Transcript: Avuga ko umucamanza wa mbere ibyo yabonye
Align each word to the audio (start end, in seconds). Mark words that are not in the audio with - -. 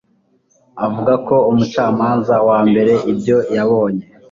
Avuga 0.85 1.13
ko 1.27 1.35
umucamanza 1.49 2.35
wa 2.47 2.59
mbere 2.69 2.93
ibyo 3.11 3.37
yabonye 3.55 4.03